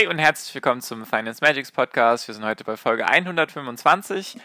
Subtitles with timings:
[0.00, 2.26] Hi und herzlich willkommen zum Finance Magics Podcast.
[2.26, 4.38] Wir sind heute bei Folge 125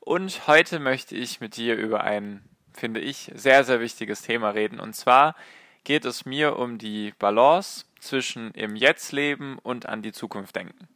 [0.00, 2.42] und heute möchte ich mit dir über ein,
[2.72, 4.80] finde ich, sehr, sehr wichtiges Thema reden.
[4.80, 5.36] Und zwar
[5.84, 10.88] geht es mir um die Balance zwischen im Jetzt leben und an die Zukunft denken.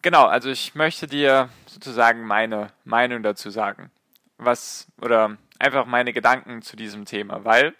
[0.00, 3.90] Genau, also ich möchte dir sozusagen meine Meinung dazu sagen.
[4.38, 7.74] Was, oder einfach meine Gedanken zu diesem Thema, weil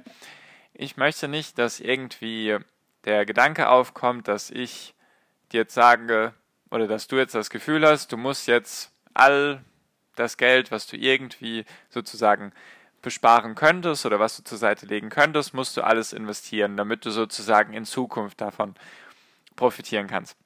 [0.75, 2.59] ich möchte nicht, dass irgendwie
[3.07, 4.95] der Gedanke aufkommt, dass ich
[5.53, 6.35] dir jetzt sage,
[6.71, 9.65] oder dass du jetzt das Gefühl hast, du musst jetzt all
[10.17, 12.53] das Geld, was du irgendwie sozusagen
[13.03, 17.11] besparen könntest oder was du zur Seite legen könntest, musst du alles investieren, damit du
[17.11, 18.75] sozusagen in Zukunft davon
[19.55, 20.37] profitieren kannst.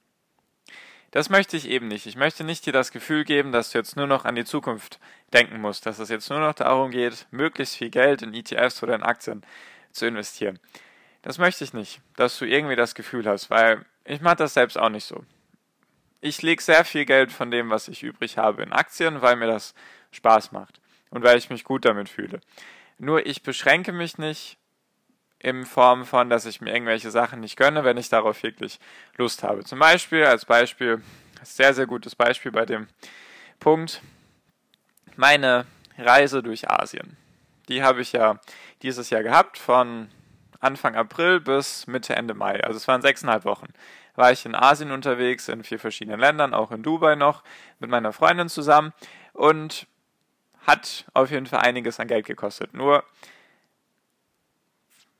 [1.11, 2.07] Das möchte ich eben nicht.
[2.07, 5.01] Ich möchte nicht dir das Gefühl geben, dass du jetzt nur noch an die Zukunft
[5.33, 8.95] denken musst, dass es jetzt nur noch darum geht, möglichst viel Geld in ETFs oder
[8.95, 9.43] in Aktien
[9.91, 10.61] zu investieren.
[11.23, 14.79] Das möchte ich nicht, dass du irgendwie das Gefühl hast, weil ich mache das selbst
[14.79, 15.25] auch nicht so.
[16.21, 19.47] Ich lege sehr viel Geld von dem, was ich übrig habe, in Aktien, weil mir
[19.47, 19.75] das
[20.13, 22.41] Spaß macht und weil ich mich gut damit fühle.
[22.99, 24.59] Nur ich beschränke mich nicht
[25.39, 28.79] in Form von, dass ich mir irgendwelche Sachen nicht gönne, wenn ich darauf wirklich
[29.17, 29.65] Lust habe.
[29.65, 31.03] Zum Beispiel, als Beispiel,
[31.43, 32.89] sehr, sehr gutes Beispiel bei dem
[33.59, 34.03] Punkt,
[35.17, 35.65] meine
[35.97, 37.17] Reise durch Asien.
[37.69, 38.39] Die habe ich ja
[38.83, 40.11] dieses Jahr gehabt, von
[40.61, 42.63] Anfang April bis Mitte, Ende Mai.
[42.63, 43.69] Also es waren sechseinhalb Wochen.
[44.15, 47.43] War ich in Asien unterwegs, in vier verschiedenen Ländern, auch in Dubai noch,
[47.79, 48.93] mit meiner Freundin zusammen
[49.33, 49.87] und
[50.67, 52.75] hat auf jeden Fall einiges an Geld gekostet.
[52.75, 53.05] Nur,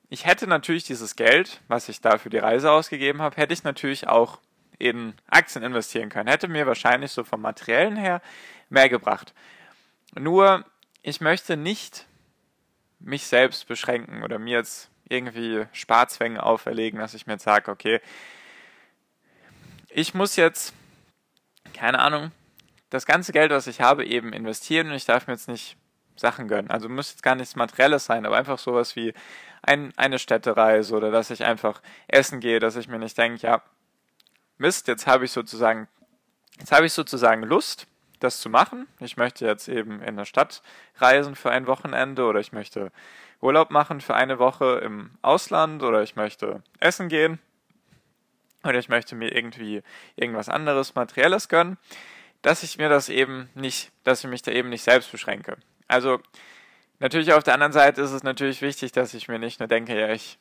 [0.09, 3.63] ich hätte natürlich dieses Geld, was ich da für die Reise ausgegeben habe, hätte ich
[3.63, 4.39] natürlich auch
[4.77, 6.29] in Aktien investieren können.
[6.29, 8.21] Hätte mir wahrscheinlich so vom Materiellen her
[8.69, 9.33] mehr gebracht.
[10.15, 10.65] Nur,
[11.01, 12.05] ich möchte nicht
[12.99, 18.01] mich selbst beschränken oder mir jetzt irgendwie Sparzwänge auferlegen, dass ich mir jetzt sage, okay,
[19.89, 20.73] ich muss jetzt,
[21.73, 22.31] keine Ahnung,
[22.89, 25.77] das ganze Geld, was ich habe, eben investieren und ich darf mir jetzt nicht
[26.15, 26.69] Sachen gönnen.
[26.69, 29.13] Also muss jetzt gar nichts Materielles sein, aber einfach sowas wie
[29.61, 33.61] ein, eine Städtereise oder dass ich einfach essen gehe, dass ich mir nicht denke, ja,
[34.57, 35.87] Mist, jetzt habe ich sozusagen,
[36.59, 37.87] jetzt habe ich sozusagen Lust,
[38.19, 38.87] das zu machen.
[38.99, 40.61] Ich möchte jetzt eben in der Stadt
[40.97, 42.91] reisen für ein Wochenende oder ich möchte
[43.41, 47.39] Urlaub machen für eine Woche im Ausland oder ich möchte essen gehen
[48.63, 49.81] oder ich möchte mir irgendwie
[50.15, 51.77] irgendwas anderes Materielles gönnen,
[52.41, 55.57] dass ich mir das eben nicht, dass ich mich da eben nicht selbst beschränke.
[55.87, 56.19] Also
[56.99, 59.99] natürlich auf der anderen Seite ist es natürlich wichtig, dass ich mir nicht nur denke,
[59.99, 60.37] ja, ich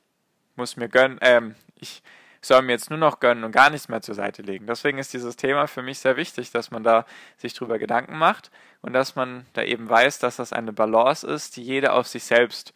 [0.56, 2.02] muss mir gönnen, ähm, ich
[2.42, 4.66] soll mir jetzt nur noch gönnen und gar nichts mehr zur Seite legen.
[4.66, 7.04] Deswegen ist dieses Thema für mich sehr wichtig, dass man da
[7.36, 8.50] sich drüber Gedanken macht
[8.80, 12.24] und dass man da eben weiß, dass das eine Balance ist, die jeder auf sich
[12.24, 12.72] selbst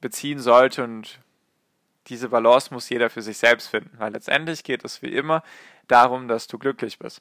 [0.00, 1.18] beziehen sollte und
[2.08, 5.42] diese Balance muss jeder für sich selbst finden, weil letztendlich geht es wie immer
[5.88, 7.20] darum, dass du glücklich bist.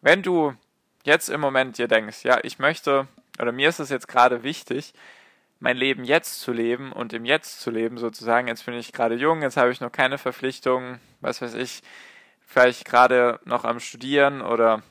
[0.00, 0.54] Wenn du
[1.04, 3.08] jetzt im Moment dir denkst, ja, ich möchte,
[3.40, 4.94] oder mir ist es jetzt gerade wichtig,
[5.58, 9.14] mein Leben jetzt zu leben und im Jetzt zu leben, sozusagen, jetzt bin ich gerade
[9.14, 11.82] jung, jetzt habe ich noch keine Verpflichtungen, was weiß ich,
[12.46, 14.82] vielleicht gerade noch am Studieren oder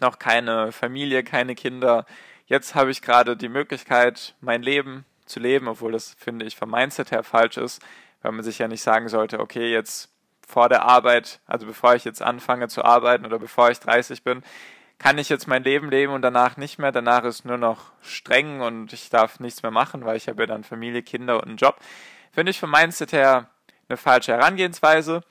[0.00, 2.06] noch keine Familie, keine Kinder.
[2.46, 6.70] Jetzt habe ich gerade die Möglichkeit, mein Leben zu leben, obwohl das, finde ich, vom
[6.70, 7.82] Mindset her falsch ist,
[8.22, 10.10] weil man sich ja nicht sagen sollte, okay, jetzt
[10.46, 14.42] vor der Arbeit, also bevor ich jetzt anfange zu arbeiten oder bevor ich 30 bin,
[14.98, 16.92] kann ich jetzt mein Leben leben und danach nicht mehr.
[16.92, 20.46] Danach ist nur noch streng und ich darf nichts mehr machen, weil ich habe ja
[20.46, 21.76] dann Familie, Kinder und einen Job.
[22.30, 23.48] Finde ich vom Mindset her
[23.88, 25.22] eine falsche Herangehensweise.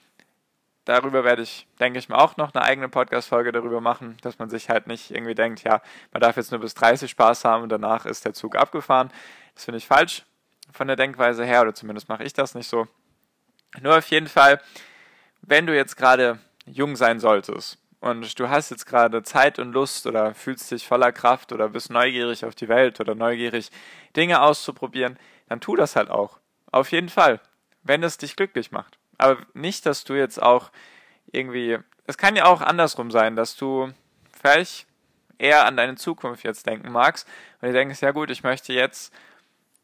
[0.85, 4.49] Darüber werde ich, denke ich mal, auch noch eine eigene Podcast-Folge darüber machen, dass man
[4.49, 5.81] sich halt nicht irgendwie denkt, ja,
[6.11, 9.11] man darf jetzt nur bis 30 Spaß haben und danach ist der Zug abgefahren.
[9.53, 10.25] Das finde ich falsch
[10.71, 12.87] von der Denkweise her, oder zumindest mache ich das nicht so.
[13.79, 14.59] Nur auf jeden Fall,
[15.41, 20.07] wenn du jetzt gerade jung sein solltest und du hast jetzt gerade Zeit und Lust
[20.07, 23.69] oder fühlst dich voller Kraft oder bist neugierig auf die Welt oder neugierig,
[24.15, 25.17] Dinge auszuprobieren,
[25.47, 26.39] dann tu das halt auch.
[26.71, 27.39] Auf jeden Fall,
[27.83, 28.97] wenn es dich glücklich macht.
[29.21, 30.71] Aber nicht, dass du jetzt auch
[31.31, 31.77] irgendwie,
[32.07, 33.93] es kann ja auch andersrum sein, dass du
[34.31, 34.87] vielleicht
[35.37, 37.27] eher an deine Zukunft jetzt denken magst
[37.61, 39.13] und du denkst, ja gut, ich möchte jetzt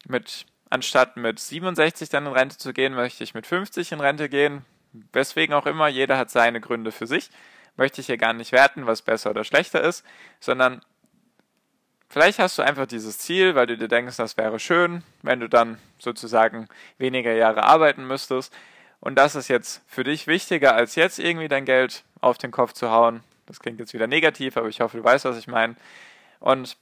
[0.06, 4.28] mit anstatt mit 67 dann in Rente zu gehen, möchte ich mit 50 in Rente
[4.28, 4.64] gehen.
[5.12, 7.30] Weswegen auch immer, jeder hat seine Gründe für sich.
[7.76, 10.04] Möchte ich hier gar nicht werten, was besser oder schlechter ist,
[10.40, 10.82] sondern
[12.08, 15.48] vielleicht hast du einfach dieses Ziel, weil du dir denkst, das wäre schön, wenn du
[15.48, 16.68] dann sozusagen
[16.98, 18.52] weniger Jahre arbeiten müsstest.
[19.00, 22.72] Und das ist jetzt für dich wichtiger, als jetzt irgendwie dein Geld auf den Kopf
[22.72, 23.22] zu hauen.
[23.46, 25.76] Das klingt jetzt wieder negativ, aber ich hoffe, du weißt, was ich meine.
[26.40, 26.76] Und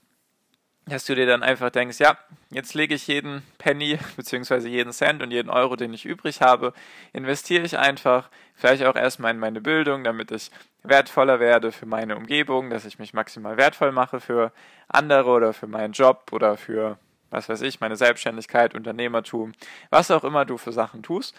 [0.87, 2.17] dass du dir dann einfach denkst, ja,
[2.49, 4.67] jetzt lege ich jeden Penny bzw.
[4.67, 6.73] jeden Cent und jeden Euro, den ich übrig habe,
[7.13, 10.49] investiere ich einfach, vielleicht auch erstmal in meine Bildung, damit ich
[10.83, 14.51] wertvoller werde für meine Umgebung, dass ich mich maximal wertvoll mache für
[14.87, 16.97] andere oder für meinen Job oder für,
[17.29, 19.51] was weiß ich, meine Selbstständigkeit, Unternehmertum,
[19.89, 21.35] was auch immer du für Sachen tust.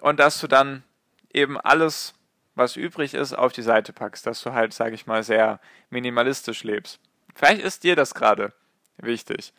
[0.00, 0.82] Und dass du dann
[1.32, 2.14] eben alles,
[2.54, 5.60] was übrig ist, auf die Seite packst, dass du halt, sage ich mal, sehr
[5.90, 7.00] minimalistisch lebst.
[7.34, 8.52] Vielleicht ist dir das gerade
[8.96, 9.52] wichtig.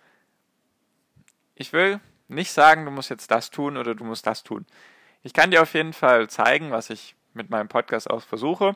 [1.56, 4.66] Ich will nicht sagen, du musst jetzt das tun oder du musst das tun.
[5.24, 8.76] Ich kann dir auf jeden Fall zeigen, was ich mit meinem Podcast auch versuche,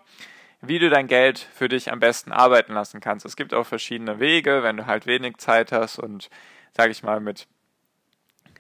[0.62, 3.26] wie du dein Geld für dich am besten arbeiten lassen kannst.
[3.26, 6.30] Es gibt auch verschiedene Wege, wenn du halt wenig Zeit hast und,
[6.76, 7.48] sage ich mal, mit,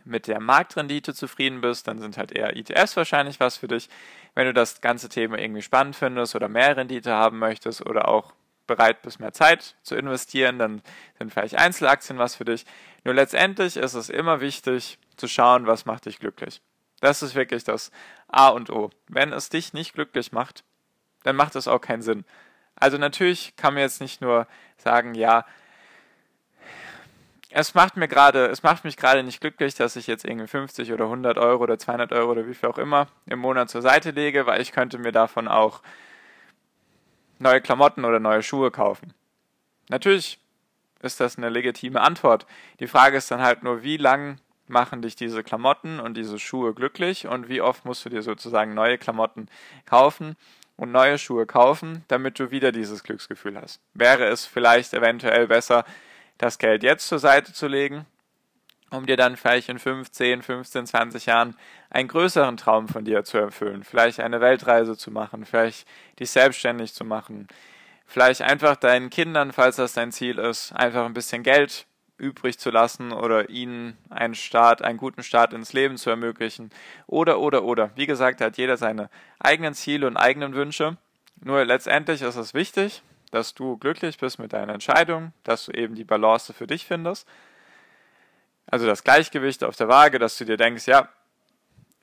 [0.05, 3.89] mit der Marktrendite zufrieden bist, dann sind halt eher ETFs wahrscheinlich was für dich.
[4.33, 8.33] Wenn du das ganze Thema irgendwie spannend findest oder mehr Rendite haben möchtest oder auch
[8.67, 10.81] bereit bist, mehr Zeit zu investieren, dann
[11.17, 12.65] sind vielleicht Einzelaktien was für dich.
[13.03, 16.61] Nur letztendlich ist es immer wichtig zu schauen, was macht dich glücklich.
[17.01, 17.91] Das ist wirklich das
[18.27, 18.89] A und O.
[19.07, 20.63] Wenn es dich nicht glücklich macht,
[21.23, 22.25] dann macht es auch keinen Sinn.
[22.75, 24.47] Also natürlich kann man jetzt nicht nur
[24.77, 25.45] sagen, ja,
[27.57, 30.91] es macht mir gerade, es macht mich gerade nicht glücklich, dass ich jetzt irgendwie 50
[30.91, 34.11] oder 100 Euro oder 200 Euro oder wie viel auch immer im Monat zur Seite
[34.11, 35.81] lege, weil ich könnte mir davon auch
[37.39, 39.13] neue Klamotten oder neue Schuhe kaufen?
[39.87, 40.37] Natürlich
[41.01, 42.45] ist das eine legitime Antwort.
[42.81, 46.73] Die Frage ist dann halt nur, wie lang machen dich diese Klamotten und diese Schuhe
[46.73, 49.47] glücklich und wie oft musst du dir sozusagen neue Klamotten
[49.85, 50.35] kaufen
[50.75, 53.79] und neue Schuhe kaufen, damit du wieder dieses Glücksgefühl hast.
[53.93, 55.85] Wäre es vielleicht eventuell besser,
[56.37, 58.05] das Geld jetzt zur Seite zu legen
[58.91, 61.55] um dir dann vielleicht in 15, 15, 20 Jahren
[61.89, 63.83] einen größeren Traum von dir zu erfüllen.
[63.83, 65.87] Vielleicht eine Weltreise zu machen, vielleicht
[66.19, 67.47] dich selbstständig zu machen.
[68.05, 71.87] Vielleicht einfach deinen Kindern, falls das dein Ziel ist, einfach ein bisschen Geld
[72.17, 76.69] übrig zu lassen oder ihnen einen Start, einen guten Start ins Leben zu ermöglichen.
[77.07, 77.89] Oder, oder, oder.
[77.95, 79.09] Wie gesagt, hat jeder seine
[79.39, 80.97] eigenen Ziele und eigenen Wünsche.
[81.43, 83.01] Nur letztendlich ist es wichtig,
[83.35, 87.27] dass du glücklich bist mit deiner Entscheidung, dass du eben die Balance für dich findest
[88.67, 91.09] also das Gleichgewicht auf der Waage, dass du dir denkst, ja,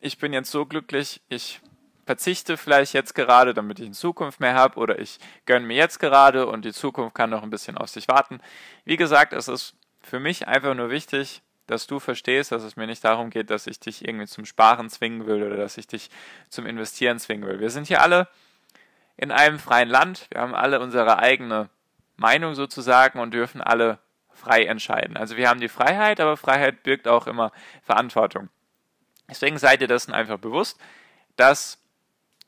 [0.01, 1.61] ich bin jetzt so glücklich, ich
[2.07, 5.99] verzichte vielleicht jetzt gerade, damit ich in Zukunft mehr habe, oder ich gönne mir jetzt
[5.99, 8.41] gerade und die Zukunft kann noch ein bisschen auf sich warten.
[8.85, 12.87] Wie gesagt, es ist für mich einfach nur wichtig, dass du verstehst, dass es mir
[12.87, 16.11] nicht darum geht, dass ich dich irgendwie zum Sparen zwingen will oder dass ich dich
[16.49, 17.61] zum Investieren zwingen will.
[17.61, 18.29] Wir sind hier alle
[19.23, 21.71] in einem freien Land, wir haben alle unsere eigene
[22.17, 24.01] Meinung sozusagen und dürfen alle
[24.33, 25.17] frei entscheiden.
[25.17, 27.53] Also wir haben die Freiheit, aber Freiheit birgt auch immer
[27.85, 28.49] Verantwortung.
[29.31, 30.81] Deswegen seid dir dessen einfach bewusst,
[31.37, 31.79] dass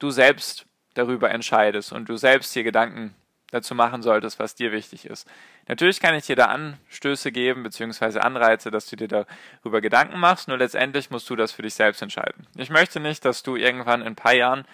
[0.01, 3.15] du selbst darüber entscheidest und du selbst dir Gedanken
[3.53, 5.29] dazu machen solltest, was dir wichtig ist.
[5.69, 10.49] Natürlich kann ich dir da Anstöße geben, beziehungsweise Anreize, dass du dir darüber Gedanken machst,
[10.49, 12.49] nur letztendlich musst du das für dich selbst entscheiden.
[12.57, 14.67] Ich möchte nicht, dass du irgendwann in ein paar Jahren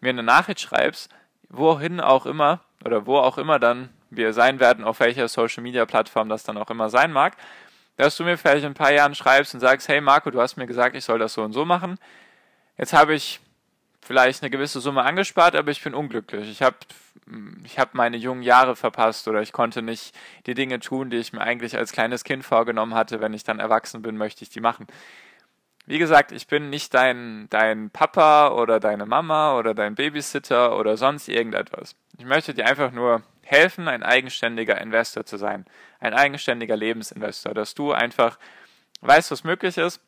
[0.00, 1.12] mir eine Nachricht schreibst,
[1.52, 5.86] wohin auch immer oder wo auch immer dann wir sein werden, auf welcher Social Media
[5.86, 7.36] Plattform das dann auch immer sein mag,
[7.96, 10.56] dass du mir vielleicht in ein paar Jahren schreibst und sagst, hey Marco, du hast
[10.56, 11.98] mir gesagt, ich soll das so und so machen.
[12.76, 13.40] Jetzt habe ich
[14.00, 16.50] vielleicht eine gewisse Summe angespart, aber ich bin unglücklich.
[16.50, 16.76] Ich habe
[17.64, 20.14] ich hab meine jungen Jahre verpasst oder ich konnte nicht
[20.46, 23.20] die Dinge tun, die ich mir eigentlich als kleines Kind vorgenommen hatte.
[23.20, 24.86] Wenn ich dann erwachsen bin, möchte ich die machen.
[25.86, 30.96] Wie gesagt, ich bin nicht dein, dein Papa oder deine Mama oder dein Babysitter oder
[30.96, 31.96] sonst irgendetwas.
[32.18, 35.66] Ich möchte dir einfach nur helfen, ein eigenständiger Investor zu sein,
[35.98, 38.38] ein eigenständiger Lebensinvestor, dass du einfach
[39.00, 40.00] weißt, was möglich ist,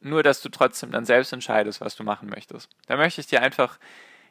[0.00, 2.68] nur dass du trotzdem dann selbst entscheidest, was du machen möchtest.
[2.86, 3.78] Da möchte ich dir einfach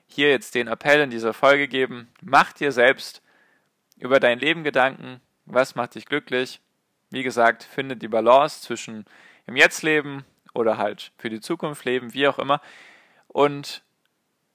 [0.08, 3.22] hier jetzt den Appell in dieser Folge geben, mach dir selbst
[3.98, 6.60] über dein Leben Gedanken, was macht dich glücklich.
[7.10, 9.06] Wie gesagt, finde die Balance zwischen
[9.48, 12.62] im Jetzt leben oder halt für die Zukunft leben, wie auch immer.
[13.28, 13.84] Und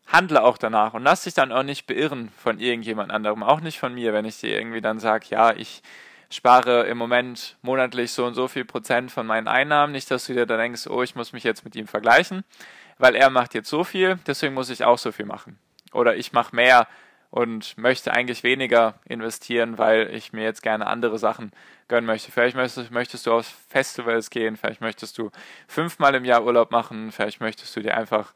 [0.06, 3.78] handle auch danach und lass dich dann auch nicht beirren von irgendjemand anderem, auch nicht
[3.78, 5.82] von mir, wenn ich dir irgendwie dann sage, ja, ich
[6.30, 10.34] spare im Moment monatlich so und so viel Prozent von meinen Einnahmen, nicht, dass du
[10.34, 12.44] dir dann denkst, oh, ich muss mich jetzt mit ihm vergleichen,
[12.98, 15.58] weil er macht jetzt so viel, deswegen muss ich auch so viel machen.
[15.92, 16.86] Oder ich mache mehr
[17.30, 21.52] und möchte eigentlich weniger investieren, weil ich mir jetzt gerne andere Sachen
[21.88, 22.32] gönnen möchte.
[22.32, 25.30] Vielleicht möchtest, möchtest du auf Festivals gehen, vielleicht möchtest du
[25.68, 28.32] fünfmal im Jahr Urlaub machen, vielleicht möchtest du dir einfach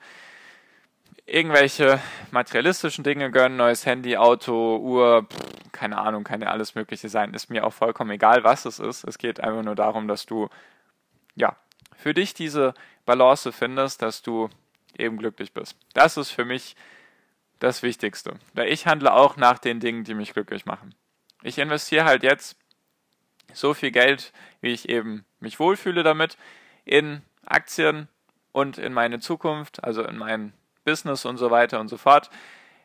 [1.26, 7.08] irgendwelche materialistischen Dinge gönnen, neues Handy, Auto, Uhr, pff, keine Ahnung, kann ja alles Mögliche
[7.08, 7.34] sein.
[7.34, 9.04] Ist mir auch vollkommen egal, was es ist.
[9.04, 10.48] Es geht einfach nur darum, dass du,
[11.34, 11.56] ja,
[11.96, 12.74] für dich diese
[13.06, 14.50] Balance findest, dass du
[14.96, 15.76] eben glücklich bist.
[15.94, 16.76] Das ist für mich
[17.58, 18.34] das Wichtigste.
[18.52, 20.94] Weil ich handle auch nach den Dingen, die mich glücklich machen.
[21.42, 22.56] Ich investiere halt jetzt
[23.52, 26.36] so viel Geld, wie ich eben mich wohlfühle damit,
[26.84, 28.08] in Aktien
[28.52, 30.52] und in meine Zukunft, also in mein
[30.84, 32.30] Business und so weiter und so fort,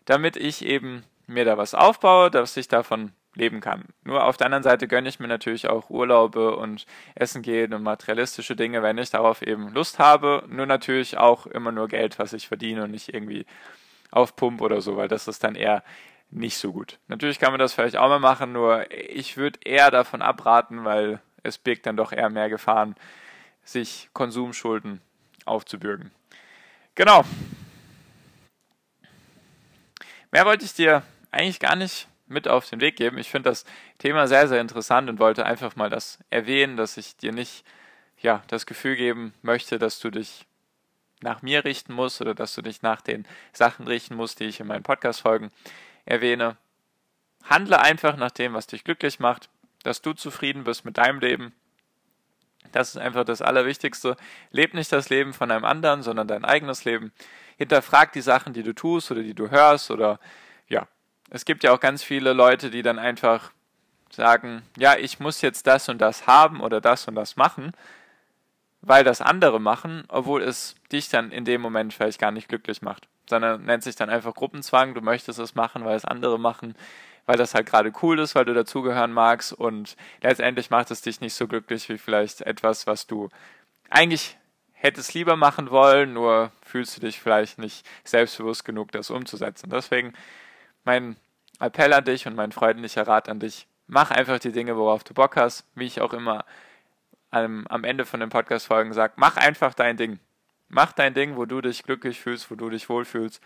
[0.05, 3.85] damit ich eben mir da was aufbaue, dass ich davon leben kann.
[4.03, 6.85] Nur auf der anderen Seite gönne ich mir natürlich auch Urlaube und
[7.15, 10.43] Essen gehen und materialistische Dinge, wenn ich darauf eben Lust habe.
[10.49, 13.45] Nur natürlich auch immer nur Geld, was ich verdiene und nicht irgendwie
[14.11, 15.83] auf Pump oder so, weil das ist dann eher
[16.31, 16.99] nicht so gut.
[17.07, 21.21] Natürlich kann man das vielleicht auch mal machen, nur ich würde eher davon abraten, weil
[21.43, 22.95] es birgt dann doch eher mehr Gefahren,
[23.63, 25.01] sich Konsumschulden
[25.45, 26.11] aufzubürgen.
[26.95, 27.23] Genau.
[30.31, 33.17] Mehr wollte ich dir eigentlich gar nicht mit auf den Weg geben.
[33.17, 33.65] Ich finde das
[33.97, 37.65] Thema sehr, sehr interessant und wollte einfach mal das erwähnen, dass ich dir nicht
[38.21, 40.45] ja, das Gefühl geben möchte, dass du dich
[41.21, 44.59] nach mir richten musst oder dass du dich nach den Sachen richten musst, die ich
[44.59, 45.51] in meinen Podcast-Folgen
[46.05, 46.57] erwähne.
[47.43, 49.49] Handle einfach nach dem, was dich glücklich macht,
[49.83, 51.53] dass du zufrieden bist mit deinem Leben.
[52.71, 54.17] Das ist einfach das Allerwichtigste.
[54.51, 57.11] Leb nicht das Leben von einem anderen, sondern dein eigenes Leben.
[57.57, 60.19] Hinterfrag die Sachen, die du tust oder die du hörst oder
[60.67, 60.87] ja.
[61.29, 63.51] Es gibt ja auch ganz viele Leute, die dann einfach
[64.11, 67.73] sagen, ja, ich muss jetzt das und das haben oder das und das machen
[68.81, 72.81] weil das andere machen, obwohl es dich dann in dem Moment vielleicht gar nicht glücklich
[72.81, 76.75] macht, sondern nennt sich dann einfach Gruppenzwang, du möchtest es machen, weil es andere machen,
[77.25, 81.21] weil das halt gerade cool ist, weil du dazugehören magst und letztendlich macht es dich
[81.21, 83.29] nicht so glücklich wie vielleicht etwas, was du
[83.89, 84.37] eigentlich
[84.73, 89.69] hättest lieber machen wollen, nur fühlst du dich vielleicht nicht selbstbewusst genug, das umzusetzen.
[89.69, 90.13] Deswegen
[90.85, 91.17] mein
[91.59, 95.13] Appell an dich und mein freundlicher Rat an dich, mach einfach die Dinge, worauf du
[95.13, 96.45] Bock hast, wie ich auch immer
[97.31, 100.19] am, am Ende von den Podcast-Folgen sagt, mach einfach dein Ding.
[100.67, 103.41] Mach dein Ding, wo du dich glücklich fühlst, wo du dich wohlfühlst.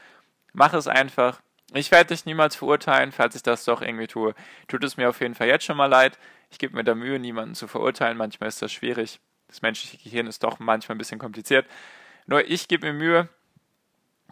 [0.52, 1.42] Mach es einfach.
[1.74, 4.36] Ich werde dich niemals verurteilen, falls ich das doch irgendwie tue.
[4.68, 6.20] Tut es mir auf jeden Fall jetzt schon mal leid.
[6.52, 8.18] Ich gebe mir da Mühe, niemanden zu verurteilen.
[8.18, 9.20] Manchmal ist das schwierig.
[9.48, 11.66] Das menschliche Gehirn ist doch manchmal ein bisschen kompliziert.
[12.26, 13.30] Nur ich gebe mir Mühe,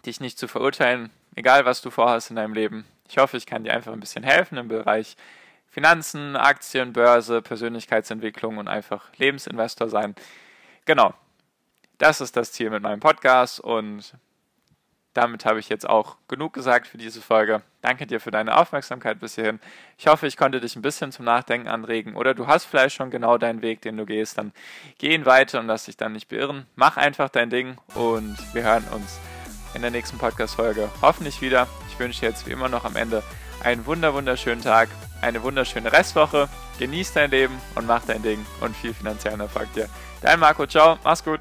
[0.06, 2.86] dich nicht zu verurteilen, egal was du vorhast in deinem Leben.
[3.08, 5.16] Ich hoffe, ich kann dir einfach ein bisschen helfen im Bereich
[5.72, 10.16] Finanzen, Aktien, Börse, Persönlichkeitsentwicklung und einfach Lebensinvestor sein.
[10.86, 11.14] Genau.
[11.98, 14.14] Das ist das Ziel mit meinem Podcast und
[15.14, 17.62] damit habe ich jetzt auch genug gesagt für diese Folge.
[17.82, 19.60] Danke dir für deine Aufmerksamkeit bis hierhin.
[19.98, 23.12] Ich hoffe, ich konnte dich ein bisschen zum Nachdenken anregen oder du hast vielleicht schon
[23.12, 24.38] genau deinen Weg, den du gehst.
[24.38, 24.52] Dann
[24.98, 26.66] geh ihn weiter und lass dich dann nicht beirren.
[26.76, 29.20] Mach einfach dein Ding und wir hören uns
[29.74, 31.68] in der nächsten Podcast-Folge hoffentlich wieder.
[31.90, 33.24] Ich wünsche jetzt wie immer noch am Ende
[33.64, 34.90] einen wunder wunderschönen Tag
[35.22, 36.50] eine wunderschöne Restwoche.
[36.80, 39.88] Genieß dein Leben und mach dein Ding und viel finanziellen Erfolg dir.
[40.22, 41.40] Dein Marco, ciao, mach's gut.